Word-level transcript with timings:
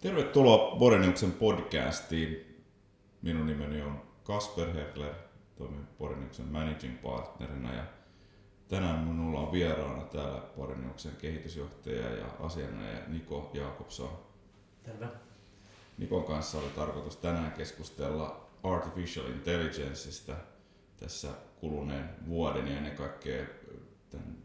Tervetuloa 0.00 0.76
Boreniuksen 0.76 1.32
podcastiin. 1.32 2.62
Minun 3.22 3.46
nimeni 3.46 3.82
on 3.82 4.02
Kasper 4.24 4.72
Herler, 4.72 5.14
toimin 5.56 5.86
Boreniuksen 5.98 6.46
managing 6.46 7.02
partnerina 7.02 7.74
ja 7.74 7.84
tänään 8.68 8.98
minulla 8.98 9.40
on 9.40 9.52
vieraana 9.52 10.04
täällä 10.04 10.40
Boreniuksen 10.56 11.16
kehitysjohtaja 11.16 12.10
ja 12.10 12.26
asianajaja 12.40 13.08
Niko 13.08 13.50
Jakobson. 13.54 14.08
Terve. 14.82 15.06
Nikon 15.98 16.24
kanssa 16.24 16.58
oli 16.58 16.68
tarkoitus 16.76 17.16
tänään 17.16 17.52
keskustella 17.52 18.48
artificial 18.62 19.26
intelligenceista 19.26 20.32
tässä 20.96 21.28
kuluneen 21.60 22.10
vuoden 22.28 22.68
ja 22.68 22.76
ennen 22.76 22.96
kaikkea 22.96 23.46
tämän 24.10 24.36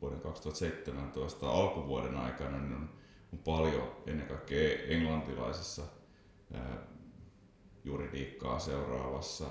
vuoden 0.00 0.20
2017 0.20 1.50
alkuvuoden 1.50 2.16
aikana 2.16 2.58
niin 2.58 2.72
on, 2.72 2.82
on 2.82 2.97
paljon 3.36 3.96
ennen 4.06 4.26
kaikkea 4.26 4.78
englantilaisessa 4.88 5.82
juridiikkaa 7.84 8.58
seuraavassa 8.58 9.46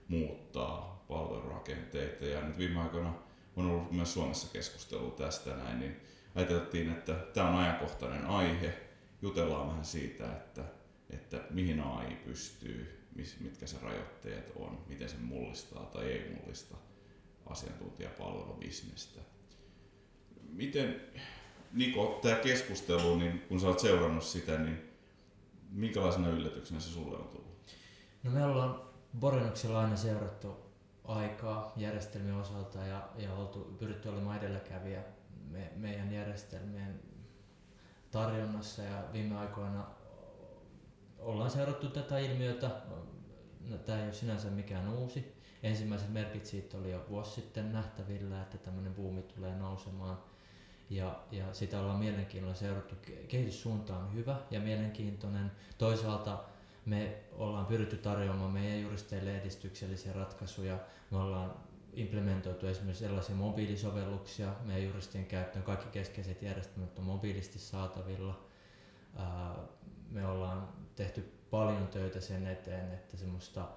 muuttaa 0.09 1.05
palvelurakenteita. 1.09 2.25
Ja 2.25 2.41
nyt 2.41 2.59
viime 2.59 2.81
aikoina 2.81 3.15
on 3.57 3.67
ollut 3.67 3.93
myös 3.93 4.13
Suomessa 4.13 4.53
keskustelua 4.53 5.11
tästä 5.11 5.57
näin, 5.57 5.81
niin 5.81 6.01
ajateltiin, 6.35 6.91
että 6.91 7.15
tämä 7.15 7.49
on 7.49 7.57
ajankohtainen 7.57 8.27
aihe. 8.27 8.75
Jutellaan 9.23 9.69
vähän 9.69 9.85
siitä, 9.85 10.33
että, 10.33 10.65
että 11.11 11.41
mihin 11.51 11.81
AI 11.81 12.17
pystyy, 12.25 13.09
mitkä 13.41 13.67
se 13.67 13.77
rajoitteet 13.83 14.53
on, 14.57 14.85
miten 14.89 15.09
se 15.09 15.17
mullistaa 15.17 15.85
tai 15.85 16.05
ei 16.05 16.41
mullista 16.41 16.77
asiantuntijapalvelubisnestä. 17.47 19.21
Miten, 20.49 21.01
Niko, 21.73 22.19
tämä 22.23 22.35
keskustelu, 22.35 23.17
niin 23.17 23.41
kun 23.49 23.61
sä 23.61 23.67
oot 23.67 23.79
seurannut 23.79 24.25
sitä, 24.25 24.59
niin 24.59 24.91
minkälaisena 25.71 26.29
yllätyksenä 26.29 26.81
se 26.81 26.91
sulle 26.91 27.17
on 27.17 27.29
tullut? 27.29 27.75
No 28.23 28.31
me 28.31 28.45
ollaan 28.45 28.83
Borenoksella 29.19 29.81
aina 29.81 29.97
seurattu 29.97 30.57
aikaa 31.05 31.73
järjestelmien 31.77 32.35
osalta 32.35 32.79
ja, 32.79 33.09
ja 33.17 33.35
oltu, 33.35 33.77
pyritty 33.79 34.09
olemaan 34.09 34.39
edelläkävijä 34.39 35.03
me, 35.51 35.73
meidän 35.77 36.13
järjestelmien 36.13 37.01
tarjonnassa 38.11 38.83
ja 38.83 39.05
viime 39.13 39.39
aikoina 39.39 39.87
ollaan 41.19 41.51
seurattu 41.51 41.89
tätä 41.89 42.19
ilmiötä. 42.19 42.71
No, 43.69 43.77
tämä 43.77 43.99
ei 43.99 44.05
ole 44.05 44.13
sinänsä 44.13 44.51
mikään 44.51 44.89
uusi. 44.89 45.39
Ensimmäiset 45.63 46.13
merkit 46.13 46.47
siitä 46.47 46.79
oli 46.79 46.91
jo 46.91 47.07
vuosi 47.09 47.31
sitten 47.31 47.73
nähtävillä, 47.73 48.43
että 48.43 48.59
tämmöinen 48.59 48.95
buumi 48.95 49.23
tulee 49.23 49.57
nousemaan. 49.57 50.19
Ja, 50.91 51.19
ja 51.31 51.55
sitä 51.55 51.81
ollaan 51.81 51.99
mielenkiinnolla 51.99 52.55
seurattu. 52.55 52.95
Kehityssuunta 53.29 53.97
on 53.97 54.15
hyvä 54.15 54.37
ja 54.51 54.61
mielenkiintoinen. 54.61 55.53
Toisaalta 55.79 56.45
me 56.87 57.23
ollaan 57.33 57.67
pyritty 57.67 57.97
tarjoamaan 57.97 58.51
meidän 58.53 58.83
juristeille 58.83 59.39
edistyksellisiä 59.41 60.13
ratkaisuja. 60.13 60.79
Me 61.11 61.19
ollaan 61.19 61.55
implementoitu 61.93 62.67
esimerkiksi 62.67 63.05
sellaisia 63.05 63.35
mobiilisovelluksia 63.35 64.55
meidän 64.65 64.85
juristien 64.85 65.27
käyttöön. 65.27 65.65
Kaikki 65.65 65.89
keskeiset 65.89 66.43
järjestelmät 66.43 66.99
on 66.99 67.05
mobiilisti 67.05 67.59
saatavilla. 67.59 68.45
Me 70.11 70.27
ollaan 70.27 70.69
tehty 70.97 71.39
paljon 71.51 71.87
töitä 71.87 72.21
sen 72.21 72.47
eteen, 72.47 72.93
että 72.93 73.17
semmoista 73.17 73.69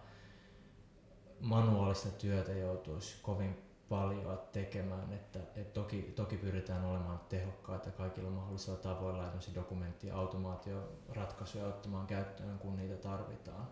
manuaalista 1.39 2.09
työtä 2.09 2.51
joutuisi 2.51 3.17
kovin 3.21 3.57
paljon 3.89 4.39
tekemään, 4.51 5.13
että, 5.13 5.39
että 5.39 5.73
toki, 5.73 6.13
toki 6.15 6.37
pyritään 6.37 6.85
olemaan 6.85 7.19
tehokkaita 7.29 7.91
kaikilla 7.91 8.29
mahdollisilla 8.29 8.77
tavoilla, 8.77 9.27
että 9.27 9.55
dokumentti- 9.55 10.07
ja 10.07 10.17
automaatioratkaisuja 10.17 11.65
ottamaan 11.65 12.07
käyttöön, 12.07 12.59
kun 12.59 12.75
niitä 12.75 12.95
tarvitaan. 12.95 13.67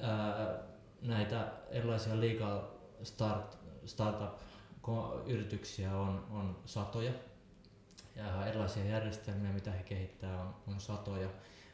Ää, 0.00 0.58
näitä 1.02 1.52
erilaisia 1.70 2.20
legal 2.20 2.60
start, 3.02 3.58
startup-yrityksiä 3.84 5.96
on, 5.96 6.26
on 6.30 6.56
satoja 6.64 7.12
ja 8.16 8.46
erilaisia 8.46 8.84
järjestelmiä, 8.84 9.52
mitä 9.52 9.70
he 9.70 9.82
kehittää, 9.82 10.40
on, 10.40 10.54
on 10.66 10.80
satoja. 10.80 11.28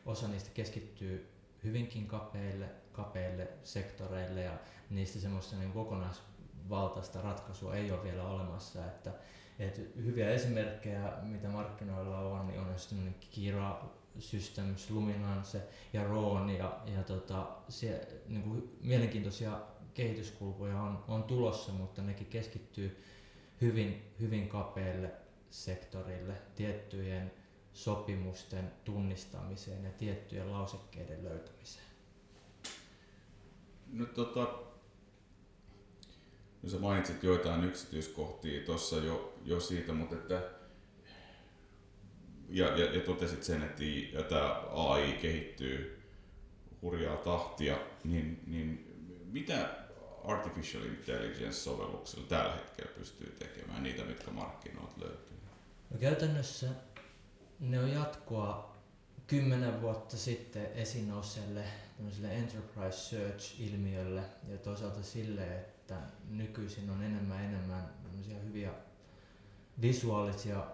Osa 0.07 0.29
niistä 0.29 0.51
keskittyy 0.55 1.31
hyvinkin 1.65 2.07
kapeille, 2.07 2.67
kapeille 2.93 3.49
sektoreille 3.65 4.43
ja 4.43 4.53
niistä 4.91 5.19
semmoista 5.19 5.57
niin 5.57 5.73
kokonaisvaltaista 5.73 7.21
ratkaisua 7.21 7.75
ei 7.75 7.93
ole 7.93 8.03
vielä 8.03 8.25
olemassa. 8.25 8.87
Että, 8.87 9.13
et 9.59 9.91
hyviä 9.97 10.31
esimerkkejä, 10.31 11.13
mitä 11.23 11.49
markkinoilla 11.49 12.19
on, 12.19 12.47
niin 12.47 12.61
on 12.61 12.79
sitten 12.79 13.15
Kira 13.31 13.83
Systems, 14.19 14.91
Luminance 14.91 15.63
ja 15.93 16.05
Roon 16.05 16.51
ja, 16.51 16.81
ja 16.97 17.03
tota, 17.03 17.47
se, 17.69 18.09
niin 18.29 18.43
kuin 18.43 18.79
mielenkiintoisia 18.81 19.61
kehityskulkuja 19.95 20.81
on, 20.81 21.05
on 21.09 21.23
tulossa, 21.23 21.73
mutta 21.73 22.03
nekin 22.03 22.27
keskittyy 22.27 23.05
hyvin, 23.61 24.13
hyvin 24.21 24.49
kapealle 24.49 25.11
sektorille, 25.51 26.35
tiettyjen 26.55 27.33
sopimusten 27.73 28.73
tunnistamiseen 28.85 29.85
ja 29.85 29.91
tiettyjen 29.91 30.53
lausekkeiden 30.53 31.25
löytämiseen. 31.25 31.87
No, 33.93 34.07
tota, 34.07 34.41
no 36.63 36.69
sä 36.69 36.79
mainitsit 36.79 37.23
joitain 37.23 37.65
yksityiskohtia 37.65 38.67
tuossa 38.67 38.97
jo, 38.97 39.35
jo 39.45 39.61
siitä, 39.61 39.93
mutta 39.93 40.15
että 40.15 40.43
ja, 42.49 42.79
ja, 42.79 42.95
ja 42.95 43.01
totesit 43.01 43.43
sen, 43.43 43.63
että 43.63 43.83
tämä 44.29 44.63
AI 44.73 45.13
kehittyy 45.13 46.03
hurjaa 46.83 47.17
tahtia, 47.17 47.79
niin, 48.05 48.41
niin 48.47 48.95
mitä 49.33 49.71
artificial 50.25 50.85
intelligence-sovelluksilla 50.85 52.27
tällä 52.29 52.53
hetkellä 52.53 52.91
pystyy 52.99 53.37
tekemään, 53.39 53.83
niitä 53.83 54.05
mitkä 54.05 54.31
markkinoilta 54.31 55.01
löytyy? 55.01 55.40
No 55.91 55.99
käytännössä 55.99 56.69
ne 57.61 57.79
on 57.79 57.91
jatkoa 57.91 58.77
kymmenen 59.27 59.83
vuotta 59.83 60.17
sitten 60.17 60.67
esiin 60.67 61.09
nousseelle 61.09 61.65
enterprise 62.31 62.99
search-ilmiölle 62.99 64.23
ja 64.49 64.59
toisaalta 64.59 65.03
sille, 65.03 65.57
että 65.57 65.97
nykyisin 66.29 66.91
on 66.91 67.03
enemmän 67.03 67.45
enemmän 67.45 67.91
hyviä 68.45 68.73
visuaalisia 69.83 70.67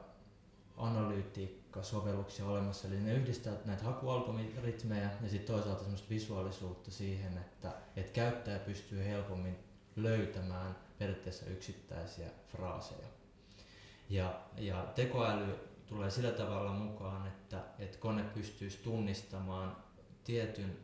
analyytiikkasovelluksia 0.77 2.47
olemassa, 2.47 2.89
eli 2.89 3.01
ne 3.01 3.15
yhdistää 3.15 3.55
näitä 3.65 3.85
hakualgoritmeja 3.85 5.11
ja 5.23 5.29
sitten 5.29 5.55
toisaalta 5.55 5.83
semmoista 5.83 6.11
visuaalisuutta 6.11 6.91
siihen, 6.91 7.39
että, 7.39 7.73
että 7.97 8.13
käyttäjä 8.13 8.59
pystyy 8.59 9.05
helpommin 9.05 9.59
löytämään 9.97 10.77
periaatteessa 10.99 11.47
yksittäisiä 11.47 12.29
fraaseja. 12.49 13.16
Ja, 14.09 14.41
ja 14.57 14.93
tekoäly 14.95 15.55
tulee 15.87 16.11
sillä 16.11 16.31
tavalla 16.31 16.73
mukaan, 16.73 17.27
että, 17.27 17.65
että 17.79 17.99
kone 17.99 18.23
pystyisi 18.23 18.79
tunnistamaan 18.79 19.77
tietyn 20.25 20.79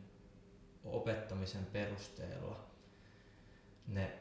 opettamisen 0.83 1.65
perusteella 1.65 2.59
ne 3.87 4.19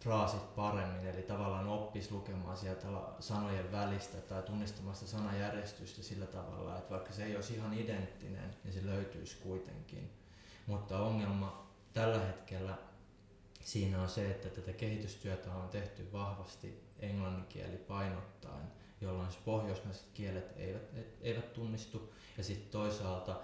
fraasit 0.00 0.54
paremmin, 0.54 1.06
eli 1.06 1.22
tavallaan 1.22 1.68
oppisi 1.68 2.12
lukemaan 2.12 2.56
sieltä 2.56 2.86
sanojen 3.20 3.72
välistä 3.72 4.18
tai 4.18 4.42
tunnistamaan 4.42 4.96
sitä 4.96 5.10
sanajärjestystä 5.10 6.02
sillä 6.02 6.26
tavalla, 6.26 6.78
että 6.78 6.90
vaikka 6.90 7.12
se 7.12 7.24
ei 7.24 7.36
olisi 7.36 7.54
ihan 7.54 7.74
identtinen, 7.74 8.56
niin 8.64 8.74
se 8.74 8.86
löytyisi 8.86 9.36
kuitenkin. 9.36 10.10
Mutta 10.66 10.98
ongelma 10.98 11.68
tällä 11.92 12.18
hetkellä 12.18 12.78
siinä 13.60 14.02
on 14.02 14.08
se, 14.08 14.30
että 14.30 14.48
tätä 14.48 14.72
kehitystyötä 14.72 15.54
on 15.54 15.68
tehty 15.68 16.12
vahvasti 16.12 16.83
englanninkieli 17.00 17.76
painottaen, 17.76 18.66
jolloin 19.00 19.28
pohjoismaiset 19.44 20.06
kielet 20.14 20.52
eivät, 20.56 20.82
eivät 21.20 21.52
tunnistu. 21.52 22.12
Ja 22.38 22.44
sitten 22.44 22.70
toisaalta 22.70 23.40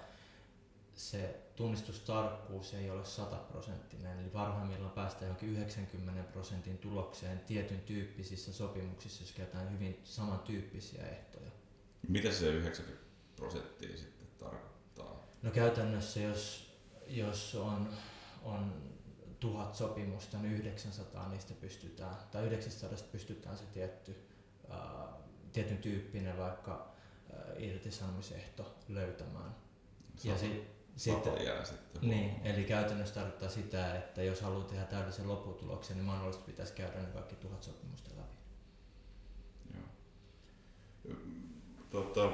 se 0.94 1.40
tunnistustarkkuus 1.56 2.74
ei 2.74 2.90
ole 2.90 3.04
sataprosenttinen, 3.04 4.20
eli 4.20 4.28
parhaimmillaan 4.28 4.92
päästään 4.92 5.24
johonkin 5.24 5.48
90 5.48 6.32
prosentin 6.32 6.78
tulokseen 6.78 7.40
tietyn 7.40 7.80
tyyppisissä 7.80 8.52
sopimuksissa, 8.52 9.22
jos 9.22 9.32
käytetään 9.32 9.72
hyvin 9.72 10.00
samantyyppisiä 10.04 11.06
ehtoja. 11.06 11.50
Mitä 12.08 12.32
se 12.32 12.46
90 12.46 13.04
prosenttia 13.36 13.96
sitten 13.96 14.28
tarkoittaa? 14.38 15.26
No 15.42 15.50
käytännössä, 15.50 16.20
jos, 16.20 16.70
jos 17.06 17.54
on, 17.54 17.88
on 18.42 18.90
tuhat 19.40 19.74
sopimusta, 19.74 20.38
niin 20.38 20.52
900 20.52 21.28
niistä 21.28 21.54
pystytään, 21.54 22.16
tai 22.30 22.46
900 22.46 22.98
pystytään 23.12 23.58
se 23.58 23.64
tietty, 23.64 24.16
ää, 24.70 25.08
tietyn 25.52 25.78
tyyppinen 25.78 26.38
vaikka 26.38 26.94
ää, 27.32 27.38
irtisanomisehto 27.58 28.74
löytämään. 28.88 29.54
Ja 30.24 30.38
sit, 30.38 30.70
sitten, 30.96 31.44
jää 31.44 31.64
sitten 31.64 32.10
Niin, 32.10 32.40
eli 32.44 32.64
käytännössä 32.64 33.14
tarkoittaa 33.14 33.48
sitä, 33.48 33.94
että 33.94 34.22
jos 34.22 34.40
haluaa 34.40 34.64
tehdä 34.64 34.84
täydellisen 34.84 35.28
lopputuloksen, 35.28 35.96
niin 35.96 36.06
mahdollisesti 36.06 36.50
pitäisi 36.50 36.72
käydä 36.72 37.00
ne 37.00 37.06
kaikki 37.06 37.34
tuhat 37.36 37.62
sopimusta 37.62 38.10
läpi. 38.16 38.36
Joo. 39.74 39.84
Tota, 41.90 42.30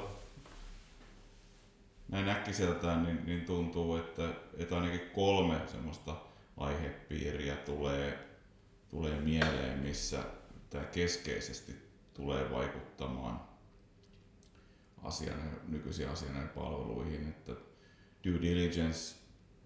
näin 2.08 2.29
äkkiseltään 2.29 3.03
niin, 3.03 3.26
niin 3.26 3.44
tuntuu, 3.44 3.97
että, 3.97 4.29
että 4.56 4.76
ainakin 4.76 5.11
kolme 5.14 5.61
semmoista 5.67 6.17
aihepiiriä 6.56 7.56
tulee, 7.56 8.19
tulee 8.88 9.20
mieleen, 9.20 9.79
missä 9.79 10.25
tämä 10.70 10.85
keskeisesti 10.85 11.73
tulee 12.14 12.50
vaikuttamaan 12.50 13.41
asian, 15.03 15.61
nykyisiin 15.69 16.08
asianajan 16.08 16.49
palveluihin, 16.49 17.29
että 17.29 17.53
due 18.25 18.43
diligence, 18.43 19.17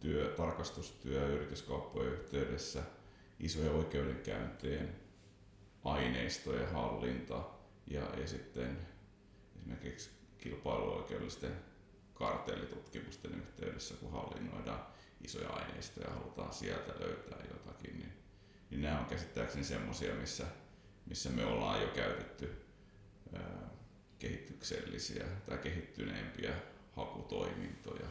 työ, 0.00 0.34
tarkastustyö 0.36 1.26
yrityskauppojen 1.26 2.12
yhteydessä, 2.12 2.82
isojen 3.40 3.72
oikeudenkäyntien 3.72 4.96
aineistojen 5.84 6.72
hallinta 6.72 7.44
ja, 7.86 8.02
ja 8.20 8.26
sitten 8.26 8.78
esimerkiksi 9.56 10.10
kilpailuoikeudellisten 10.38 11.52
kartellitutkimusten 12.14 13.34
yhteydessä, 13.34 13.94
kun 13.94 14.12
hallinnoidaan 14.12 14.86
isoja 15.24 15.48
aineistoja 15.48 16.06
ja 16.06 16.14
halutaan 16.14 16.52
sieltä 16.52 16.92
löytää 17.00 17.38
jotakin, 17.50 17.98
niin, 17.98 18.12
niin 18.70 18.82
nämä 18.82 19.00
on 19.00 19.06
käsittääkseni 19.06 19.64
semmoisia, 19.64 20.14
missä, 20.14 20.46
missä 21.06 21.30
me 21.30 21.44
ollaan 21.44 21.82
jo 21.82 21.88
käytetty 21.88 22.66
ää, 23.34 23.70
kehityksellisiä 24.18 25.24
tai 25.48 25.58
kehittyneempiä 25.58 26.54
hakutoimintoja. 26.92 28.06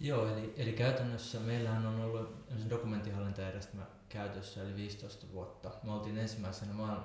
Joo, 0.00 0.28
eli, 0.28 0.54
eli 0.56 0.72
käytännössä 0.72 1.40
meillähän 1.40 1.86
on 1.86 2.00
ollut 2.00 2.34
dokumenttihallintajärjestelmä 2.70 3.86
käytössä 4.08 4.62
eli 4.62 4.76
15 4.76 5.26
vuotta. 5.32 5.70
Me 5.82 5.92
oltiin 5.92 6.18
ensimmäisenä 6.18 6.72
maan, 6.72 7.04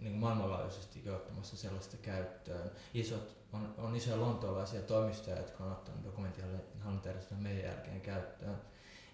niin 0.00 0.12
maailmanlaajuisesti 0.12 1.10
ottamassa 1.10 1.56
sellaista 1.56 1.96
käyttöön. 1.96 2.70
Isot, 2.94 3.36
on, 3.52 3.74
on 3.78 3.96
isoja 3.96 4.20
lontoolaisia 4.20 4.80
toimistoja, 4.82 5.36
jotka 5.36 5.64
on 5.64 5.72
ottanut 5.72 6.04
dokumenttihallintajärjestelmän 6.04 7.42
meidän 7.42 7.64
jälkeen 7.64 8.00
käyttöön. 8.00 8.56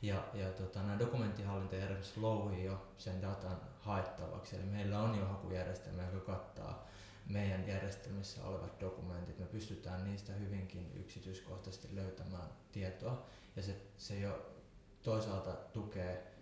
Ja, 0.05 0.25
ja 0.35 0.51
tota, 0.51 0.83
nämä 0.83 0.99
dokumenttihallintajärjestelmät 0.99 2.17
louhii 2.17 2.65
jo 2.65 2.87
sen 2.99 3.23
datan 3.23 3.61
haettavaksi. 3.81 4.56
Eli 4.56 4.65
meillä 4.65 5.01
on 5.01 5.19
jo 5.19 5.27
hakujärjestelmä, 5.27 6.03
joka 6.03 6.33
kattaa 6.33 6.87
meidän 7.27 7.69
järjestelmissä 7.69 8.45
olevat 8.45 8.81
dokumentit. 8.81 9.39
Me 9.39 9.47
pystytään 9.47 10.05
niistä 10.05 10.33
hyvinkin 10.33 10.93
yksityiskohtaisesti 10.95 11.95
löytämään 11.95 12.49
tietoa 12.73 13.27
ja 13.56 13.62
se, 13.62 13.77
se 13.97 14.19
jo 14.19 14.47
toisaalta 15.03 15.51
tukee 15.73 16.35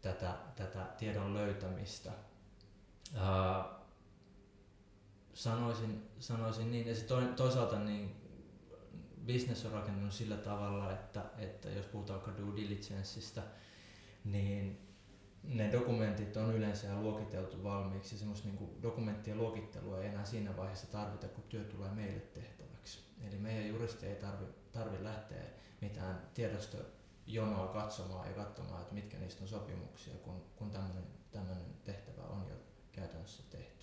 tätä, 0.00 0.34
tätä 0.56 0.86
tiedon 0.98 1.34
löytämistä. 1.34 2.12
Ää, 3.14 3.64
sanoisin, 5.34 6.08
sanoisin 6.18 6.70
niin, 6.70 6.86
ja 6.86 6.94
se 6.94 7.04
toisaalta 7.36 7.78
niin 7.78 8.17
business 9.32 9.64
on 9.64 9.72
rakennunut 9.72 10.12
sillä 10.12 10.36
tavalla, 10.36 10.92
että, 10.92 11.24
että 11.38 11.70
jos 11.70 11.86
puhutaan 11.86 12.20
vaikka 12.20 12.42
due 12.42 12.56
diligenceista, 12.56 13.42
niin 14.24 14.88
ne 15.42 15.72
dokumentit 15.72 16.36
on 16.36 16.54
yleensä 16.54 17.00
luokiteltu 17.00 17.62
valmiiksi. 17.62 18.18
Semmoista 18.18 18.48
niin 18.48 18.82
dokumenttien 18.82 19.38
luokittelua 19.38 20.00
ei 20.00 20.08
enää 20.08 20.24
siinä 20.24 20.56
vaiheessa 20.56 20.86
tarvita, 20.86 21.28
kun 21.28 21.44
työ 21.44 21.64
tulee 21.64 21.90
meille 21.90 22.20
tehtäväksi. 22.20 22.98
Eli 23.28 23.38
meidän 23.38 23.68
juristi 23.68 24.06
ei 24.06 24.16
tarvi, 24.16 24.44
tarvi 24.72 25.04
lähteä 25.04 25.42
mitään 25.80 26.22
tiedostojonoa 26.34 27.66
katsomaan 27.66 28.28
ja 28.28 28.34
katsomaan, 28.34 28.82
että 28.82 28.94
mitkä 28.94 29.18
niistä 29.18 29.44
on 29.44 29.48
sopimuksia, 29.48 30.14
kun, 30.14 30.44
kun 30.56 30.70
tämmöinen 30.70 31.64
tehtävä 31.84 32.22
on 32.22 32.46
jo 32.48 32.56
käytännössä 32.92 33.42
tehty. 33.50 33.77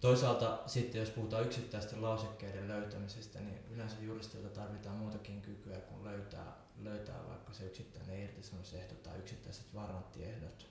Toisaalta 0.00 0.62
sitten 0.66 1.00
jos 1.00 1.10
puhutaan 1.10 1.44
yksittäisten 1.44 2.02
lausekkeiden 2.02 2.68
löytämisestä, 2.68 3.40
niin 3.40 3.58
yleensä 3.70 3.96
juristilta 4.00 4.48
tarvitaan 4.48 4.96
muutakin 4.96 5.42
kykyä 5.42 5.76
kuin 5.76 6.04
löytää, 6.04 6.56
löytää 6.82 7.28
vaikka 7.28 7.52
se 7.52 7.66
yksittäinen 7.66 8.22
irtisanomisehto 8.22 8.94
tai 8.94 9.18
yksittäiset 9.18 9.74
varanttiehdot. 9.74 10.66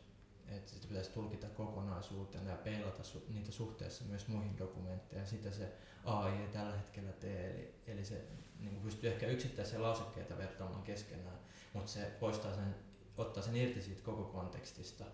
Että 0.47 0.71
sitä 0.71 0.87
pitäisi 0.87 1.11
tulkita 1.11 1.47
kokonaisuutena 1.47 2.49
ja 2.49 2.55
peilata 2.55 3.03
su- 3.03 3.33
niitä 3.33 3.51
suhteessa 3.51 4.03
myös 4.03 4.27
muihin 4.27 4.57
dokumentteihin. 4.57 5.27
Sitä 5.27 5.51
se 5.51 5.73
AI 6.05 6.31
ei 6.31 6.47
tällä 6.47 6.77
hetkellä 6.77 7.11
tee, 7.11 7.49
eli, 7.49 7.75
eli 7.87 8.05
se 8.05 8.27
niin 8.59 8.81
pystyy 8.81 9.09
ehkä 9.09 9.27
yksittäisiä 9.27 9.81
lausekkeita 9.81 10.37
vertaamaan 10.37 10.83
keskenään, 10.83 11.39
mutta 11.73 11.91
se 11.91 12.11
poistaa 12.19 12.55
sen, 12.55 12.75
ottaa 13.17 13.43
sen 13.43 13.55
irti 13.55 13.81
siitä 13.81 14.01
koko 14.01 14.23
kontekstista 14.23 15.05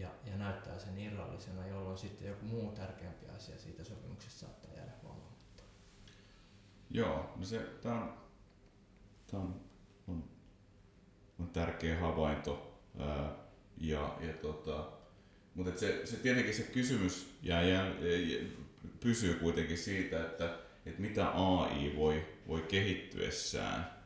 ja, 0.00 0.08
ja 0.24 0.36
näyttää 0.36 0.78
sen 0.78 0.98
irrallisena, 0.98 1.66
jolloin 1.66 1.98
sitten 1.98 2.28
joku 2.28 2.44
muu 2.44 2.72
tärkeämpi 2.72 3.26
asia 3.28 3.58
siitä 3.58 3.84
sopimuksesta 3.84 4.40
saattaa 4.40 4.74
jäädä 4.76 4.92
huomaamatta. 5.02 5.62
Joo, 6.90 7.32
no 7.36 7.44
se, 7.44 7.58
tämä 7.58 7.94
on, 8.02 8.14
tämä 9.30 9.42
on, 9.42 9.60
on, 10.08 10.24
on 11.38 11.48
tärkeä 11.48 11.98
havainto. 11.98 12.80
Ää, 12.98 13.32
ja, 13.78 14.16
ja 14.20 14.32
tota, 14.32 14.92
mutta 15.54 15.80
se, 15.80 16.06
se, 16.06 16.16
tietenkin 16.16 16.54
se 16.54 16.62
kysymys 16.62 17.38
jää, 17.42 17.62
jää, 17.62 17.92
pysyy 19.00 19.34
kuitenkin 19.34 19.78
siitä, 19.78 20.24
että, 20.24 20.58
että 20.86 21.00
mitä 21.00 21.30
AI 21.30 21.96
voi, 21.96 22.26
voi 22.48 22.62
kehittyessään 22.62 24.00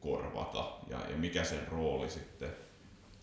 korvata 0.00 0.78
ja, 0.88 1.10
ja 1.10 1.16
mikä 1.16 1.44
sen 1.44 1.68
rooli 1.68 2.10
sitten 2.10 2.67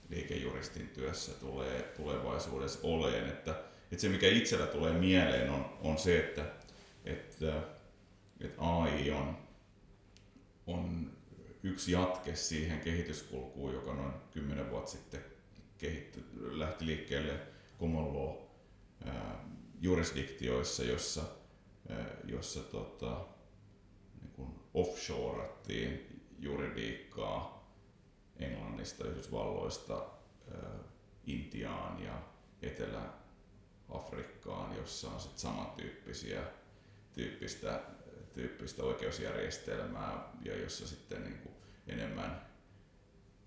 liikejuristin 0.10 0.88
työssä 0.88 1.32
tulee 1.32 1.82
tulevaisuudessa 1.82 2.80
oleen. 2.84 3.28
Että, 3.28 3.52
että 3.92 4.02
se 4.02 4.10
mikä 4.10 4.28
itsellä 4.28 4.68
tulee 4.68 4.94
mieleen 4.94 5.50
on, 5.50 5.78
on 5.82 5.98
se, 5.98 6.20
että, 6.20 6.46
että, 7.06 7.64
että 8.40 8.62
AI 8.62 9.12
on, 9.12 9.38
on 10.68 11.12
yksi 11.64 11.92
jatke 11.92 12.36
siihen 12.36 12.80
kehityskulkuun, 12.80 13.74
joka 13.74 13.94
noin 13.94 14.14
10 14.32 14.70
vuotta 14.70 14.92
sitten 14.92 15.26
kehitty, 15.78 16.24
lähti 16.60 16.86
liikkeelle 16.86 17.40
common 17.80 18.14
law 18.14 18.46
jurisdiktioissa, 19.82 20.84
jossa, 20.84 21.24
jossa 22.24 22.60
tota, 22.60 23.26
niin 24.22 24.50
offshoreattiin 24.74 26.22
juridiikkaa 26.40 27.55
Englannista, 28.40 29.08
Yhdysvalloista, 29.08 30.06
Intiaan 31.26 32.04
ja 32.04 32.22
Etelä-Afrikkaan, 32.62 34.78
jossa 34.78 35.10
on 35.10 35.20
sit 35.20 35.38
samantyyppisiä 35.38 36.42
tyyppistä, 37.14 37.82
tyyppistä 38.34 38.84
oikeusjärjestelmää 38.84 40.30
ja 40.42 40.58
jossa 40.58 40.88
sitten 40.88 41.24
niin 41.24 41.38
kuin 41.38 41.56
enemmän 41.88 42.46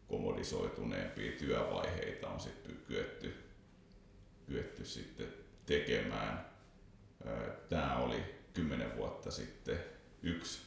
komodisoituneempia 0.08 1.38
työvaiheita 1.38 2.28
on 2.28 2.40
sitten 2.40 2.76
kyetty, 2.86 3.34
kyetty 4.46 4.84
sitten 4.84 5.34
tekemään. 5.66 6.48
Tämä 7.68 7.96
oli 7.96 8.24
kymmenen 8.54 8.96
vuotta 8.96 9.30
sitten 9.30 9.78
yksi 10.22 10.60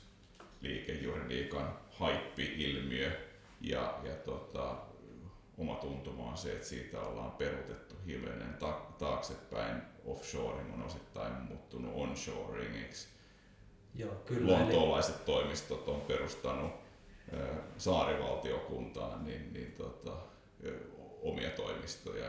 liikejuridiikan 0.62 1.80
haippi-ilmiö, 1.90 3.31
ja, 3.62 4.00
ja 4.04 4.16
tota, 4.16 4.76
oma 5.58 5.76
tuntuma 5.76 6.32
on 6.32 6.38
se, 6.38 6.52
että 6.52 6.68
siitä 6.68 7.02
ollaan 7.02 7.32
perutettu 7.32 7.96
hivenen 8.08 8.54
ta- 8.60 8.86
taaksepäin. 9.00 9.82
Offshoring 10.06 10.74
on 10.74 10.84
osittain 10.84 11.34
muuttunut 11.34 11.92
onshoringiksi. 11.96 13.08
Joo, 13.96 14.16
kyllä. 14.16 14.52
Lontoolaiset 14.52 15.16
eli... 15.16 15.26
toimistot 15.26 15.88
on 15.88 16.02
perustanut 16.02 16.72
äh, 17.34 17.58
saarivaltiokuntaan 17.78 19.26
niin, 19.26 19.54
niin 19.54 19.72
tota, 19.72 20.18
omia 21.22 21.50
toimistoja, 21.50 22.28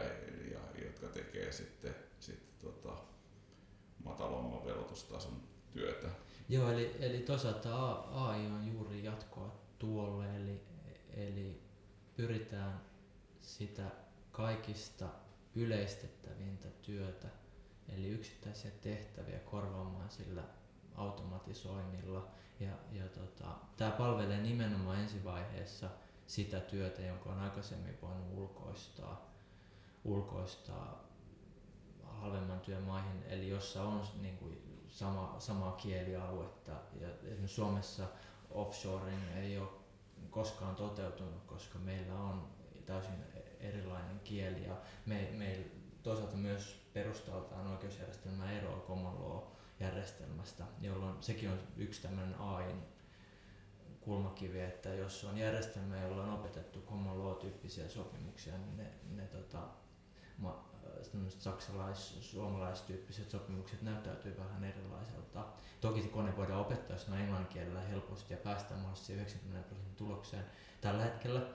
ja, 0.53 0.85
jotka 0.85 1.07
tekee 1.07 1.53
sitten, 1.53 1.95
sitten 2.21 2.55
tota, 2.61 2.97
matalamman 4.05 4.65
velotustason 4.65 5.43
työtä. 5.71 6.09
Joo, 6.49 6.71
eli, 6.73 6.97
eli 7.01 7.19
toisaalta 7.19 7.93
AI 8.15 8.47
on 8.47 8.73
juuri 8.73 9.05
jatkoa 9.05 9.55
tuolle, 9.79 10.37
eli, 10.37 10.61
Eli 11.17 11.63
pyritään 12.17 12.81
sitä 13.41 13.91
kaikista 14.33 15.09
yleistettävintä 15.55 16.69
työtä, 16.83 17.29
eli 17.89 18.09
yksittäisiä 18.09 18.71
tehtäviä 18.83 19.39
korvaamaan 19.39 20.11
sillä 20.11 20.43
automatisoinnilla. 20.95 22.29
Ja, 22.61 22.73
ja 22.93 23.09
tota, 23.09 23.57
tämä 23.77 23.91
palvelee 23.91 24.41
nimenomaan 24.41 25.01
ensivaiheessa 25.01 25.91
sitä 26.27 26.61
työtä, 26.61 27.03
jonka 27.03 27.31
on 27.31 27.41
aikaisemmin 27.41 27.99
voinut 28.03 28.39
ulkoistaa, 28.39 29.31
ulkoistaa 30.05 31.05
halvemman 32.05 32.61
työmaihin, 32.61 33.23
eli 33.27 33.49
jossa 33.49 33.83
on 33.83 34.03
niin 34.21 34.37
kuin 34.37 34.83
sama, 34.89 35.37
samaa 35.39 35.73
kielialuetta. 35.73 36.73
Ja 37.01 37.09
esimerkiksi 37.09 37.55
Suomessa 37.55 38.07
offshoring 38.51 39.37
ei 39.37 39.59
ole 39.59 39.69
koskaan 40.31 40.77
toteutunut, 40.77 41.45
koska 41.47 41.79
meillä 41.79 42.15
on 42.15 42.49
täysin 42.87 43.25
erilainen 43.61 44.21
kieli 44.21 44.65
ja 44.65 44.77
me, 45.07 45.29
me 45.33 45.65
toisaalta 46.03 46.37
myös 46.37 46.83
perustaltaan 46.93 47.67
oikeusjärjestelmä 47.67 48.53
eroa 48.53 48.85
common 48.87 49.53
järjestelmästä, 49.81 50.65
jolloin 50.81 51.23
sekin 51.23 51.51
on 51.51 51.59
yksi 51.77 52.03
tämmöinen 52.03 52.35
AIN 52.35 52.83
kulmakivi, 54.01 54.61
että 54.61 54.89
jos 54.89 55.25
on 55.25 55.39
järjestelmä, 55.39 56.03
jolla 56.03 56.23
on 56.23 56.33
opetettu 56.33 56.81
common 56.81 57.19
law-tyyppisiä 57.19 57.89
sopimuksia, 57.89 58.59
niin 58.59 58.77
ne, 58.77 58.91
ne 59.11 59.27
tota, 59.27 59.69
saksalais-suomalaistyyppiset 61.39 63.31
sopimukset 63.31 63.83
näyttäytyy 63.83 64.37
vähän 64.39 64.65
erilaiselta. 64.65 65.45
Toki 65.81 66.03
se 66.03 66.09
kone 66.09 66.37
voidaan 66.37 66.61
opettaa, 66.61 66.97
jos 66.97 67.09
on 67.09 67.19
englannin 67.19 67.49
kielellä 67.49 67.81
helposti 67.81 68.35
ja 68.35 68.37
päästään 68.37 68.81
mahdollisesti 68.81 69.13
90 69.13 69.69
prosentin 69.69 69.97
tulokseen 69.97 70.45
tällä 70.81 71.03
hetkellä. 71.03 71.47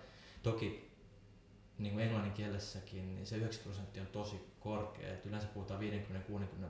Toki 0.44 0.92
niin 1.78 1.94
kuin 1.94 2.04
englannin 2.04 2.34
kielessäkin, 2.34 3.16
niin 3.16 3.26
se 3.26 3.38
9 3.38 3.64
prosenttia 3.64 4.02
on 4.02 4.08
tosi 4.08 4.54
korkea. 4.60 5.14
Et 5.14 5.26
yleensä 5.26 5.48
puhutaan 5.48 5.80
50-60 5.80 5.84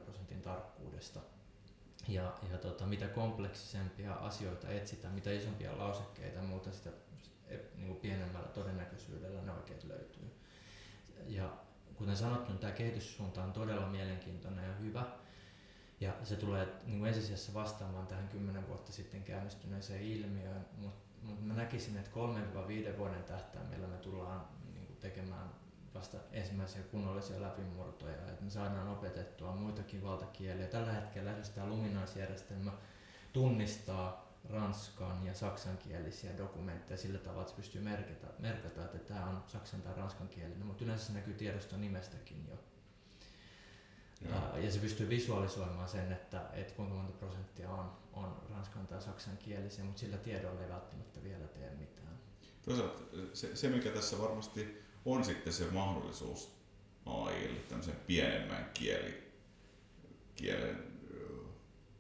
prosentin 0.06 0.42
tarkkuudesta. 0.42 1.20
Ja, 2.08 2.34
ja 2.52 2.58
tota, 2.58 2.86
mitä 2.86 3.08
kompleksisempia 3.08 4.14
asioita 4.14 4.70
etsitään, 4.70 5.14
mitä 5.14 5.32
isompia 5.32 5.78
lausekkeita 5.78 6.42
muuta, 6.42 6.72
sitä 6.72 6.90
niin 7.76 7.88
kuin 7.88 8.00
pienemmällä 8.00 8.48
todennäköisyydellä 8.48 9.42
ne 9.42 9.52
oikein 9.52 9.80
löytyy. 9.88 10.32
Ja 11.28 11.67
kuten 11.98 12.18
sanottu, 12.18 12.52
niin 12.52 12.60
tämä 12.60 12.74
kehityssuunta 12.74 13.44
on 13.44 13.54
todella 13.54 13.88
mielenkiintoinen 13.88 14.66
ja 14.66 14.76
hyvä. 14.76 15.06
Ja 16.00 16.14
se 16.24 16.36
tulee 16.36 16.68
niin 16.86 17.00
kuin 17.00 17.08
ensisijassa 17.08 17.54
vastaamaan 17.54 18.08
tähän 18.08 18.28
10 18.28 18.68
vuotta 18.68 18.92
sitten 18.92 19.24
käynnistyneeseen 19.24 20.02
ilmiöön, 20.02 20.66
mutta 20.78 21.08
mut 21.22 21.46
mä 21.46 21.54
näkisin, 21.54 21.98
että 21.98 22.12
3-5 22.94 22.98
vuoden 22.98 23.24
tähtäimellä 23.24 23.88
me 23.88 23.98
tullaan 23.98 24.48
niin 24.74 24.86
kuin 24.86 24.98
tekemään 24.98 25.50
vasta 25.94 26.18
ensimmäisiä 26.32 26.82
kunnollisia 26.84 27.42
läpimurtoja, 27.42 28.16
että 28.16 28.44
me 28.44 28.50
saadaan 28.50 28.88
opetettua 28.88 29.56
muitakin 29.56 30.04
valtakieliä. 30.04 30.68
Tällä 30.68 30.92
hetkellä 30.92 31.34
tämä 31.56 31.68
luminaisjärjestelmä 31.68 32.72
tunnistaa 33.34 34.27
ranskan 34.50 35.26
ja 35.26 35.34
saksankielisiä 35.34 36.38
dokumentteja 36.38 36.98
sillä 36.98 37.20
tavalla, 37.20 37.42
että 37.42 37.52
se 37.52 37.58
pystyy 37.58 37.82
merkata, 37.82 38.28
merkata 38.40 38.86
että 38.86 39.14
tämä 39.14 39.26
on 39.26 39.44
saksan 39.48 39.82
tai 39.82 39.94
ranskan 39.96 40.28
kielinen, 40.28 40.66
mutta 40.66 40.84
yleensä 40.84 41.06
se 41.06 41.14
näkyy 41.14 41.34
tiedoston 41.34 41.82
nimestäkin 41.82 42.48
jo. 42.48 42.60
Ja, 44.30 44.60
ja 44.60 44.72
se 44.72 44.80
pystyy 44.80 45.10
visualisoimaan 45.10 45.90
sen, 45.90 46.12
että, 46.12 46.42
että 46.54 46.74
kuinka 46.74 46.96
monta 46.96 47.14
prosenttia 47.14 47.70
on, 47.70 47.98
on 48.14 48.42
ranskan 48.50 48.88
tai 48.88 49.02
saksan 49.02 49.38
kielisiä, 49.38 49.84
mutta 49.84 50.00
sillä 50.00 50.18
tiedolla 50.18 50.62
ei 50.62 50.70
välttämättä 50.70 51.24
vielä 51.24 51.48
tee 51.48 51.76
mitään. 51.80 52.20
Toisaalta 52.62 53.00
se, 53.34 53.56
se 53.56 53.70
mikä 53.70 53.90
tässä 53.90 54.20
varmasti 54.20 54.84
on 55.06 55.26
sitten 55.26 55.54
se 55.54 55.72
mahdollisuus 55.72 56.58
AIlle 57.06 57.60
tämmöisen 57.60 57.96
pienemmän 58.08 58.70
kieli, 58.74 59.32
kielen 60.36 60.97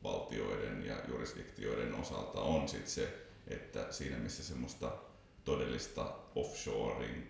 valtioiden 0.07 0.85
ja 0.85 0.95
jurisdiktioiden 1.07 1.95
osalta 1.95 2.41
on 2.41 2.69
sitten 2.69 2.91
se, 2.91 3.27
että 3.47 3.91
siinä 3.91 4.17
missä 4.17 4.43
semmoista 4.43 4.91
todellista 5.45 6.15
offshoring 6.35 7.23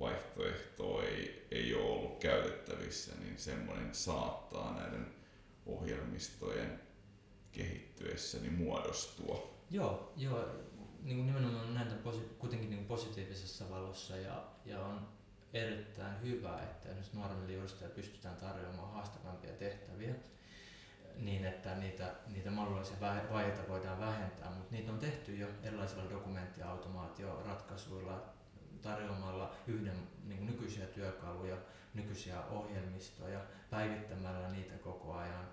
vaihtoehtoa 0.00 1.02
ei, 1.02 1.46
ei 1.50 1.74
ole 1.74 1.90
ollut 1.90 2.18
käytettävissä, 2.18 3.12
niin 3.20 3.38
semmoinen 3.38 3.94
saattaa 3.94 4.74
näiden 4.74 5.06
ohjelmistojen 5.66 6.80
kehittyessä 7.52 8.38
niin 8.38 8.54
muodostua. 8.54 9.54
Joo, 9.70 10.12
joo 10.16 10.46
niin 11.02 11.26
nimenomaan 11.26 11.74
näin 11.74 11.92
posi- 11.92 12.34
kuitenkin 12.38 12.70
niin 12.70 12.84
positiivisessa 12.84 13.70
valossa 13.70 14.16
ja, 14.16 14.44
ja 14.64 14.80
on 14.80 15.08
erittäin 15.52 16.22
hyvä, 16.22 16.62
että 16.62 16.88
esimerkiksi 16.88 17.16
nuoremmille 17.16 17.52
juristeille 17.52 17.94
pystytään 17.94 18.36
tarjoamaan 18.36 18.92
haastavampia 18.92 19.52
tehtäviä 19.52 20.14
niin, 21.18 21.44
että 21.44 21.74
niitä, 21.74 22.14
niitä 22.26 22.50
mahdollisia 22.50 23.00
vaiheita 23.00 23.68
voidaan 23.68 24.00
vähentää, 24.00 24.50
mutta 24.50 24.74
niitä 24.74 24.92
on 24.92 24.98
tehty 24.98 25.36
jo 25.36 25.48
erilaisilla 25.62 26.10
dokumenttiautomaatioratkaisuilla 26.10 28.22
tarjoamalla 28.82 29.52
yhden 29.66 30.08
niin 30.24 30.46
nykyisiä 30.46 30.86
työkaluja, 30.86 31.56
nykyisiä 31.94 32.42
ohjelmistoja, 32.42 33.40
päivittämällä 33.70 34.48
niitä 34.48 34.78
koko 34.78 35.14
ajan, 35.14 35.48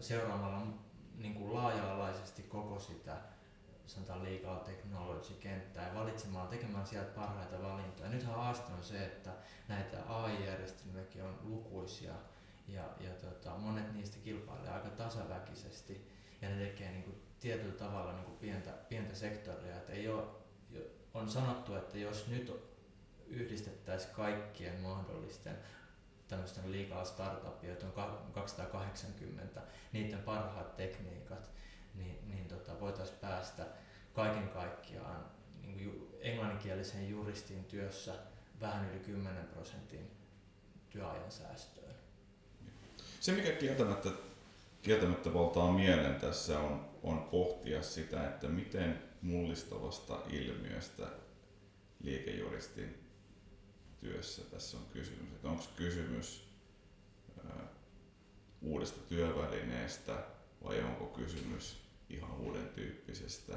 seuraamalla 0.00 0.66
niin 1.18 1.34
kuin 1.34 1.54
laaja-alaisesti 1.54 2.42
koko 2.42 2.78
sitä 2.78 3.16
sanotaan 3.86 4.24
legal 4.24 4.58
technology 4.58 5.34
kenttää 5.34 5.88
ja 5.88 5.94
valitsemaan, 5.94 6.48
tekemään 6.48 6.86
sieltä 6.86 7.10
parhaita 7.10 7.62
valintoja. 7.62 8.08
Nythän 8.08 8.34
haaste 8.34 8.72
on 8.72 8.82
se, 8.82 9.04
että 9.04 9.30
näitä 9.68 9.98
AI-järjestelmiäkin 10.08 11.24
on 11.24 11.38
lukuisia 11.42 12.12
ja, 12.68 12.84
ja 13.00 13.10
tota, 13.10 13.50
monet 13.50 13.94
niistä 13.94 14.16
kilpailee 14.24 14.70
aika 14.70 14.88
tasaväkisesti 14.88 16.10
ja 16.42 16.48
ne 16.48 16.64
tekee 16.64 16.90
niin 16.90 17.02
kuin, 17.02 17.22
tietyllä 17.40 17.74
tavalla 17.74 18.12
niin 18.12 18.24
kuin 18.24 18.38
pientä, 18.38 18.70
pientä 18.70 19.14
sektoria. 19.14 19.76
Että 19.76 19.92
ei 19.92 20.08
ole, 20.08 20.24
on 21.14 21.30
sanottu, 21.30 21.74
että 21.74 21.98
jos 21.98 22.28
nyt 22.28 22.52
yhdistettäisiin 23.26 24.14
kaikkien 24.14 24.80
mahdollisten 24.80 25.56
tämmöisten 26.28 26.72
legal 26.72 27.04
startupia, 27.04 27.70
joita 27.70 27.86
on 27.86 28.32
280, 28.32 29.60
niiden 29.92 30.18
parhaat 30.18 30.76
tekniikat, 30.76 31.50
niin, 31.94 32.28
niin 32.28 32.48
tota, 32.48 32.80
voitaisiin 32.80 33.18
päästä 33.18 33.66
kaiken 34.14 34.48
kaikkiaan 34.48 35.24
niin 35.62 36.08
englanninkielisen 36.20 37.08
juristin 37.08 37.64
työssä 37.64 38.14
vähän 38.60 38.90
yli 38.90 39.00
10 39.00 39.44
prosentin 39.44 40.10
työajan 40.90 41.30
säästöön. 41.30 41.94
Se, 43.26 43.32
mikä 43.32 43.52
kieltämättä, 43.52 44.10
kieltämättä 44.82 45.34
valtaa 45.34 45.72
mielen 45.72 46.14
tässä 46.14 46.58
on, 46.58 46.88
on 47.02 47.20
pohtia 47.20 47.82
sitä, 47.82 48.28
että 48.28 48.48
miten 48.48 49.02
mullistavasta 49.22 50.18
ilmiöstä 50.30 51.06
liikejuristin 52.02 52.94
työssä 54.00 54.42
tässä 54.44 54.76
on 54.76 54.82
kysymys. 54.92 55.32
Että 55.32 55.48
onko 55.48 55.64
kysymys 55.76 56.48
ää, 57.44 57.68
uudesta 58.62 59.00
työvälineestä 59.08 60.24
vai 60.64 60.82
onko 60.82 61.06
kysymys 61.06 61.76
ihan 62.10 62.36
uuden 62.40 62.68
tyyppisestä 62.68 63.54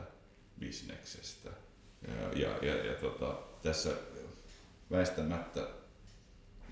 bisneksestä. 0.60 1.50
Ja, 2.08 2.14
ja, 2.34 2.58
ja, 2.62 2.86
ja 2.86 2.94
tota, 2.94 3.40
tässä 3.64 3.90
väistämättä 4.92 5.68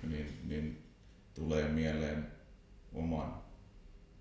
niin, 0.04 0.40
niin 0.44 0.84
tulee 1.34 1.68
mieleen 1.68 2.37
oman 2.94 3.44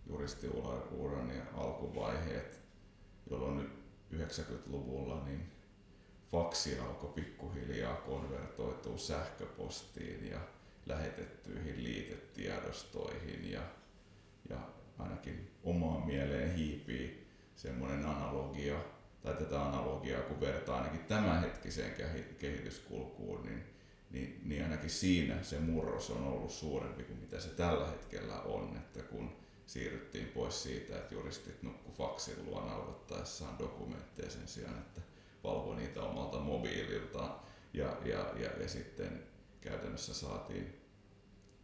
juristiuran 0.06 1.30
ja 1.36 1.42
alkuvaiheet, 1.54 2.60
jolloin 3.30 3.56
nyt 3.56 3.70
90-luvulla 4.12 5.24
niin 5.24 5.52
faksi 6.30 6.78
alkoi 6.78 7.12
pikkuhiljaa 7.14 7.96
konvertoitua 7.96 8.98
sähköpostiin 8.98 10.30
ja 10.30 10.38
lähetettyihin 10.86 11.84
liitetiedostoihin 11.84 13.50
ja, 13.52 13.60
ja 14.48 14.56
ainakin 14.98 15.50
omaan 15.64 16.06
mieleen 16.06 16.54
hiipii 16.54 17.26
semmoinen 17.56 18.06
analogia, 18.06 18.80
tai 19.22 19.34
tätä 19.34 19.62
analogiaa 19.62 20.22
kun 20.22 20.40
vertaa 20.40 20.76
ainakin 20.76 21.04
tämänhetkiseen 21.04 21.94
kehityskulkuun, 22.38 23.46
niin, 23.46 23.75
niin, 24.10 24.40
niin 24.44 24.62
ainakin 24.62 24.90
siinä 24.90 25.42
se 25.42 25.60
murros 25.60 26.10
on 26.10 26.24
ollut 26.24 26.50
suurempi 26.50 27.02
kuin 27.02 27.18
mitä 27.18 27.40
se 27.40 27.48
tällä 27.48 27.86
hetkellä 27.86 28.40
on, 28.40 28.76
että 28.76 29.02
kun 29.02 29.36
siirryttiin 29.66 30.28
pois 30.28 30.62
siitä, 30.62 30.96
että 30.96 31.14
juristit 31.14 31.62
nukku 31.62 31.92
faksin 31.92 32.48
odottaessaan 32.54 33.58
dokumentteja 33.58 34.30
sen 34.30 34.48
sijaan, 34.48 34.78
että 34.78 35.00
valvo 35.44 35.74
niitä 35.74 36.02
omalta 36.02 36.38
mobiililta 36.38 37.38
ja, 37.72 37.96
ja, 38.04 38.32
ja, 38.36 38.50
ja 38.60 38.68
sitten 38.68 39.22
käytännössä 39.60 40.14
saatiin 40.14 40.86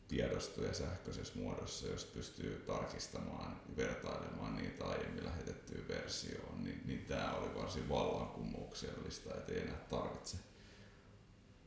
tiedostoja 0.09 0.75
sähköisessä 0.75 1.39
muodossa, 1.39 1.87
jos 1.87 2.05
pystyy 2.05 2.63
tarkistamaan, 2.67 3.61
vertailemaan 3.77 4.57
niitä 4.57 4.85
aiemmin 4.85 5.25
lähetettyyn 5.25 5.89
versioon, 5.89 6.65
niin, 6.65 6.83
niin 6.85 7.05
tämä 7.09 7.35
oli 7.35 7.55
varsin 7.55 7.89
vallankumouksellista, 7.89 9.35
että 9.35 9.53
ei 9.53 9.61
enää 9.61 9.79
tarvitse 9.91 10.37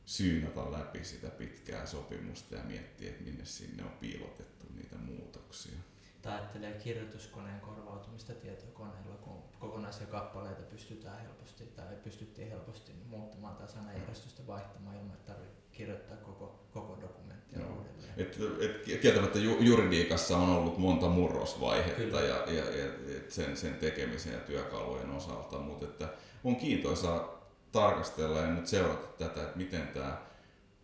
syynata 0.06 0.72
läpi 0.72 1.04
sitä 1.04 1.30
pitkää 1.30 1.86
sopimusta 1.86 2.54
ja 2.54 2.62
miettiä, 2.62 3.10
että 3.10 3.24
minne 3.24 3.44
sinne 3.44 3.84
on 3.84 3.90
piilotettu 4.00 4.66
niitä 4.74 4.96
muutoksia. 4.96 5.78
Tai 6.22 6.34
ajattelee 6.34 6.72
kirjoituskoneen 6.72 7.60
korvautumista 7.60 8.32
tietokoneella, 8.34 9.14
kun 9.14 9.42
kokonaisia 9.60 10.06
kappaleita 10.06 10.62
pystytään 10.62 11.20
helposti 11.20 11.64
tai 11.64 11.86
pystyttiin 12.04 12.48
helposti 12.48 12.92
muuttamaan 13.06 13.56
tai 13.56 13.68
sanajärjestystä 13.68 14.46
vaihtamaan 14.46 14.96
ilman, 14.96 15.14
että 15.14 15.32
tarvitsee 15.32 15.56
kirjoittaa 15.72 16.16
koko, 16.16 16.66
koko 16.72 16.98
dokumenttia 17.00 17.58
Joo. 17.58 17.76
uudelleen. 17.76 18.14
Et, 18.16 18.38
et, 18.60 19.00
kieltämättä 19.00 19.38
ju, 19.38 19.56
juridiikassa 19.60 20.36
on 20.36 20.50
ollut 20.50 20.78
monta 20.78 21.08
murrosvaihetta 21.08 22.20
ja, 22.20 22.52
ja, 22.52 22.76
ja 22.76 22.84
et 23.16 23.30
sen, 23.30 23.56
sen 23.56 23.74
tekemisen 23.74 24.32
ja 24.32 24.38
työkalujen 24.38 25.10
osalta, 25.10 25.58
mutta 25.58 25.86
että 25.86 26.08
on 26.44 26.56
kiintoisaa 26.56 27.35
tarkastella 27.76 28.40
ja 28.40 28.46
nyt 28.46 28.66
seurata 28.66 29.06
tätä, 29.06 29.42
että 29.42 29.56
miten 29.56 29.88
tämä 29.88 30.22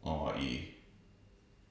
AI 0.02 0.74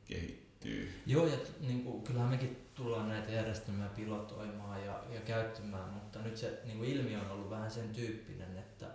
kehittyy. 0.05 1.01
Joo, 1.05 1.27
ja 1.27 1.37
niin 1.59 1.83
kuin, 1.83 2.03
kyllähän 2.03 2.29
mekin 2.29 2.69
tullaan 2.75 3.09
näitä 3.09 3.31
järjestelmiä 3.31 3.87
pilotoimaan 3.95 4.85
ja, 4.85 5.03
ja 5.09 5.21
käyttämään, 5.21 5.89
mutta 5.89 6.19
nyt 6.19 6.37
se 6.37 6.61
niin 6.63 6.77
kuin 6.77 6.89
ilmiö 6.89 7.19
on 7.19 7.31
ollut 7.31 7.49
vähän 7.49 7.71
sen 7.71 7.89
tyyppinen, 7.89 8.57
että, 8.57 8.85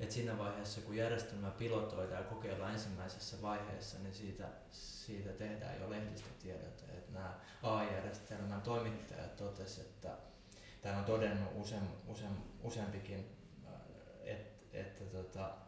että 0.00 0.14
siinä 0.14 0.38
vaiheessa 0.38 0.80
kun 0.80 0.96
järjestelmää 0.96 1.50
pilotoidaan 1.50 2.22
ja 2.22 2.28
kokeillaan 2.28 2.72
ensimmäisessä 2.72 3.42
vaiheessa, 3.42 3.98
niin 3.98 4.14
siitä, 4.14 4.48
siitä 4.70 5.32
tehdään 5.32 5.80
jo 5.80 5.90
lehdistötiedot. 5.90 6.84
Että 6.88 7.12
nämä 7.12 7.34
AI-järjestelmän 7.62 8.62
toimittajat 8.62 9.36
totesivat, 9.36 9.86
että 9.86 10.16
tämä 10.82 10.98
on 10.98 11.04
todennut 11.04 11.50
usein, 11.54 11.88
usein, 12.06 12.36
useampikin, 12.62 13.36
että, 14.24 14.66
että 14.72 15.04
tota, 15.04 15.65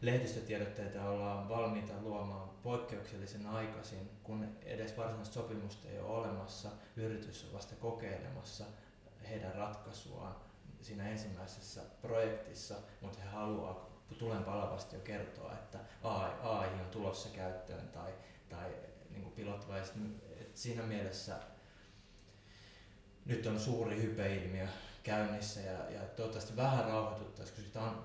lehdistötiedotteita 0.00 1.08
ollaan 1.08 1.48
valmiita 1.48 1.92
luomaan 2.00 2.48
poikkeuksellisen 2.62 3.46
aikaisin, 3.46 4.10
kun 4.22 4.48
edes 4.62 4.96
varsinaista 4.96 5.34
sopimusta 5.34 5.88
ei 5.88 5.98
ole 5.98 6.16
olemassa. 6.18 6.68
Yritys 6.96 7.44
on 7.44 7.52
vasta 7.52 7.74
kokeilemassa 7.74 8.64
heidän 9.28 9.54
ratkaisuaan 9.54 10.36
siinä 10.82 11.08
ensimmäisessä 11.08 11.80
projektissa, 12.02 12.74
mutta 13.00 13.20
he 13.20 13.28
haluaa 13.28 13.90
tulen 14.18 14.44
palavasti 14.44 14.96
jo 14.96 15.02
kertoa, 15.02 15.52
että 15.52 15.78
AI, 16.02 16.30
AI 16.42 16.68
on 16.68 16.90
tulossa 16.90 17.28
käyttöön 17.28 17.88
tai, 17.88 18.12
tai 18.48 18.70
niin 19.10 19.32
pilotvaiheessa. 19.32 19.94
Siinä 20.54 20.82
mielessä 20.82 21.36
nyt 23.26 23.46
on 23.46 23.60
suuri 23.60 24.02
hypeilmiö 24.02 24.66
käynnissä 25.02 25.60
ja, 25.60 25.90
ja 25.90 26.00
toivottavasti 26.00 26.56
vähän 26.56 26.84
rauhoituttaisi, 26.84 27.52
koska 27.52 27.70
tämä 27.72 27.90
on, 27.90 28.04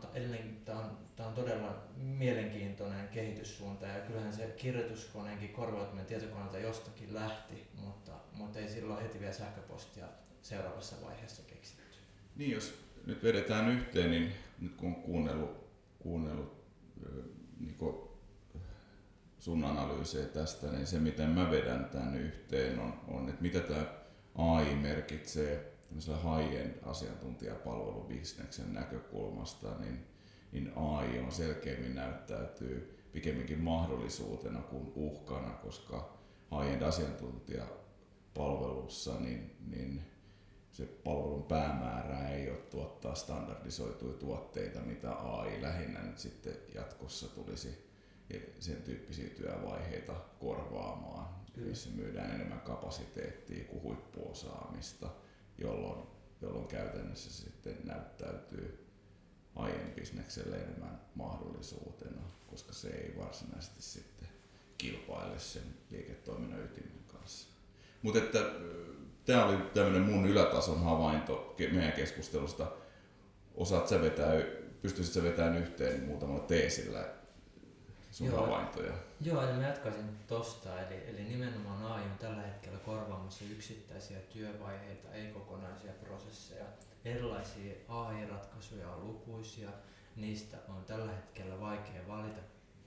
tämä 0.65 0.79
on, 0.79 0.97
tämä 1.15 1.29
on 1.29 1.35
todella 1.35 1.83
mielenkiintoinen 1.97 3.07
kehityssuunta 3.07 3.85
ja 3.85 3.99
kyllähän 3.99 4.33
se 4.33 4.53
kirjoituskoneenkin 4.57 5.49
korvautuminen 5.49 6.05
tietokoneelta 6.05 6.57
jostakin 6.57 7.13
lähti, 7.13 7.67
mutta, 7.75 8.11
mutta 8.33 8.59
ei 8.59 8.69
silloin 8.69 9.01
heti 9.01 9.19
vielä 9.19 9.33
sähköpostia 9.33 10.05
seuraavassa 10.41 10.95
vaiheessa 11.05 11.41
keksitty. 11.47 11.97
Niin, 12.35 12.51
jos 12.51 12.73
nyt 13.05 13.23
vedetään 13.23 13.69
yhteen, 13.69 14.11
niin 14.11 14.31
nyt 14.59 14.75
kun 14.75 14.89
on 14.89 14.95
kuunnellut, 14.95 15.71
kuunnellut 15.99 16.65
niin 17.59 17.77
sun 19.39 19.63
analyysejä 19.63 20.25
tästä, 20.25 20.67
niin 20.67 20.87
se 20.87 20.99
miten 20.99 21.29
mä 21.29 21.51
vedän 21.51 21.85
tämän 21.85 22.15
yhteen 22.15 22.79
on, 22.79 22.93
on 23.07 23.29
että 23.29 23.41
mitä 23.41 23.59
tämä 23.59 24.00
AI 24.35 24.75
merkitsee 24.75 25.73
high-end 26.07 26.79
asiantuntijapalvelubisneksen 26.83 28.73
näkökulmasta, 28.73 29.77
niin, 29.79 30.07
niin 30.51 30.71
AI 30.75 31.19
on 31.19 31.31
selkeämmin 31.31 31.95
näyttäytyy 31.95 32.99
pikemminkin 33.11 33.59
mahdollisuutena 33.59 34.61
kuin 34.61 34.91
uhkana, 34.95 35.49
koska 35.49 36.17
high-end 36.51 36.81
asiantuntijapalvelussa 36.81 39.19
niin, 39.19 39.55
niin 39.67 40.01
se 40.71 40.85
palvelun 40.85 41.43
päämäärä 41.43 42.29
ei 42.29 42.49
ole 42.49 42.57
tuottaa 42.57 43.15
standardisoituja 43.15 44.13
tuotteita, 44.13 44.79
mitä 44.79 45.11
AI 45.11 45.61
lähinnä 45.61 45.99
nyt 45.99 46.19
sitten 46.19 46.53
jatkossa 46.75 47.27
tulisi 47.27 47.91
sen 48.59 48.81
tyyppisiä 48.81 49.29
työvaiheita 49.29 50.13
korvaamaan. 50.39 51.40
Missä 51.55 51.89
myydään 51.89 52.35
enemmän 52.35 52.59
kapasiteettia 52.59 53.63
kuin 53.63 53.83
huippuosaamista 53.83 55.09
jolloin, 55.57 56.07
jolloin 56.41 56.67
käytännössä 56.67 57.43
sitten 57.43 57.77
näyttäytyy 57.83 58.87
aiemmin 59.55 59.93
bisnekselle 59.93 60.55
enemmän 60.55 61.01
mahdollisuutena, 61.15 62.21
koska 62.47 62.73
se 62.73 62.87
ei 62.87 63.15
varsinaisesti 63.17 63.81
sitten 63.81 64.27
kilpaile 64.77 65.39
sen 65.39 65.63
liiketoiminnan 65.89 66.63
ytimen 66.63 67.03
kanssa. 67.07 67.47
Mutta 68.01 68.19
että 68.19 68.39
tämä 69.25 69.45
oli 69.45 69.57
tämmöinen 69.73 70.01
mun 70.01 70.25
ylätason 70.25 70.83
havainto 70.83 71.55
meidän 71.71 71.93
keskustelusta. 71.93 72.71
Osaat 73.55 73.87
sä 73.87 74.01
vetää, 74.01 74.31
pystyisit 74.81 75.13
sä 75.13 75.23
vetämään 75.23 75.57
yhteen 75.57 76.03
muutamalla 76.03 76.43
teesillä 76.43 77.20
sun 78.11 78.27
Joo. 78.27 78.45
havaintoja? 78.45 78.93
Joo, 79.21 79.43
eli 79.43 79.53
mä 79.53 79.67
jatkaisin 79.67 80.17
tosta. 80.27 80.81
Eli, 80.81 81.09
eli 81.09 81.23
nimenomaan 81.23 81.85
AI 81.85 82.01
on 82.01 82.17
tällä 82.19 82.41
hetkellä 82.41 82.79
korvaamassa 82.79 83.45
yksittäisiä 83.51 84.19
työvaiheita, 84.19 85.13
ei 85.13 85.27
kokonaisia 85.27 85.91
prosesseja. 86.03 86.65
Erilaisia 87.05 87.73
AI-ratkaisuja 87.87 88.89
on 88.89 89.07
lukuisia. 89.07 89.69
Niistä 90.15 90.57
on 90.69 90.85
tällä 90.85 91.11
hetkellä 91.11 91.59
vaikea 91.59 92.07
valita 92.07 92.41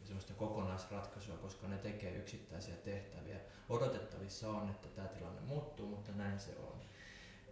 sellaista 0.04 0.34
kokonaisratkaisua, 0.34 1.36
koska 1.36 1.68
ne 1.68 1.78
tekee 1.78 2.16
yksittäisiä 2.16 2.74
tehtäviä. 2.74 3.36
Odotettavissa 3.68 4.50
on, 4.50 4.70
että 4.70 4.88
tämä 4.88 5.08
tilanne 5.08 5.40
muuttuu, 5.40 5.86
mutta 5.86 6.12
näin 6.12 6.40
se 6.40 6.50
on. 6.58 6.80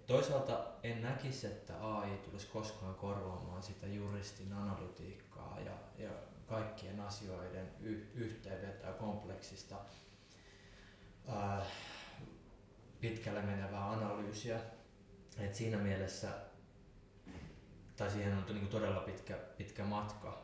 Toisaalta 0.06 0.64
en 0.82 1.02
näkisi, 1.02 1.46
että 1.46 1.96
AI 1.96 2.16
tulisi 2.16 2.46
koskaan 2.46 2.94
korvaamaan 2.94 3.62
sitä 3.62 3.86
juristin 3.86 4.52
analytiikkaa 4.52 5.60
ja, 5.60 6.04
ja 6.04 6.10
kaikkien 6.46 7.00
asioiden 7.00 7.70
y- 7.80 8.06
yhteenvetoa 8.14 8.92
kompleksista 8.92 9.76
ää, 11.28 11.66
pitkälle 13.00 13.42
menevää 13.42 13.90
analyysiä. 13.90 14.60
Et 15.38 15.54
siinä 15.54 15.76
mielessä, 15.76 16.28
tai 17.96 18.10
siihen 18.10 18.38
on 18.38 18.44
niin 18.48 18.68
todella 18.68 19.00
pitkä, 19.00 19.34
pitkä 19.34 19.84
matka. 19.84 20.42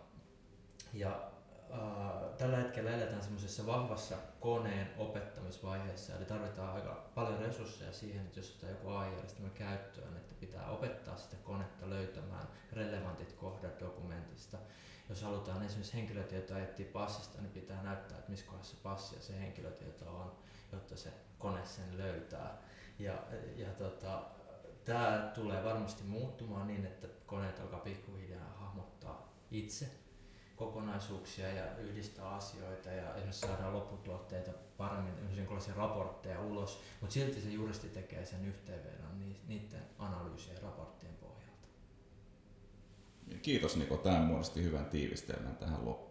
Ja 0.95 1.31
tällä 2.39 2.57
hetkellä 2.57 2.91
eletään 2.91 3.23
semmoisessa 3.23 3.67
vahvassa 3.67 4.17
koneen 4.41 4.89
opettamisvaiheessa, 4.99 6.17
eli 6.17 6.25
tarvitaan 6.25 6.75
aika 6.75 7.05
paljon 7.15 7.39
resursseja 7.39 7.93
siihen, 7.93 8.27
että 8.27 8.39
jos 8.39 8.51
ottaa 8.51 8.71
joku 8.71 8.89
AI-järjestelmä 8.89 9.51
käyttöön, 9.51 10.17
että 10.17 10.35
pitää 10.41 10.71
opettaa 10.71 11.17
sitä 11.17 11.37
konetta 11.37 11.91
löytämään 11.91 12.49
relevantit 12.73 13.33
kohdat 13.33 13.81
dokumentista 13.81 14.59
jos 15.09 15.23
halutaan 15.23 15.63
esimerkiksi 15.63 15.95
henkilötietoa 15.95 16.59
etsiä 16.59 16.87
passista, 16.93 17.43
niin 17.43 17.53
pitää 17.53 17.83
näyttää, 17.83 18.19
että 18.19 18.31
missä 18.31 18.47
kohdassa 18.47 18.77
passi 18.83 19.15
ja 19.15 19.23
se 19.23 19.41
henkilötieto 19.41 20.19
on, 20.19 20.33
jotta 20.73 20.97
se 20.97 21.13
kone 21.39 21.67
sen 21.67 21.99
löytää. 21.99 22.59
Ja, 22.99 23.23
ja 23.57 23.69
tota, 23.69 24.23
tämä 24.85 25.31
tulee 25.35 25.65
varmasti 25.65 26.03
muuttumaan 26.05 26.67
niin, 26.67 26.87
että 26.87 27.09
koneet 27.27 27.61
alkaa 27.61 27.81
pikkuhiljaa 27.81 28.53
hahmottaa 28.57 29.33
itse 29.51 29.91
kokonaisuuksia 30.59 31.49
ja 31.49 31.77
yhdistää 31.79 32.29
asioita 32.29 32.91
ja 32.91 33.15
esimerkiksi 33.15 33.47
saadaan 33.47 33.73
lopputuotteita 33.73 34.51
paremmin, 34.77 35.15
esimerkiksi 35.31 35.71
raportteja 35.77 36.41
ulos, 36.41 36.83
mutta 37.01 37.15
silti 37.15 37.41
se 37.41 37.49
juristi 37.49 37.89
tekee 37.89 38.27
sen 38.27 38.45
yhteenvedon 38.45 39.35
niiden 39.49 39.83
analyysien 39.99 40.63
raporttien 40.63 41.15
pohjalta. 41.15 41.69
Kiitos 43.43 43.77
Niko, 43.77 43.97
tämä 43.97 44.21
muodosti 44.21 44.63
hyvän 44.63 44.87
tiivistelmän 44.87 45.57
tähän 45.57 45.85
loppuun. 45.85 46.08